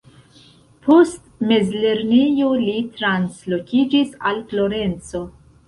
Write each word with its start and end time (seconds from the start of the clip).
Post 0.87 1.27
mezlernejo 1.51 2.49
li 2.63 2.75
translokiĝis 2.97 4.19
al 4.33 4.43
Florenco. 4.51 5.27